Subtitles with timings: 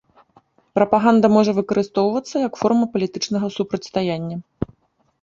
[0.79, 4.37] Прапаганда можа выкарыстоўвацца як форма палітычнага супрацьстаяння.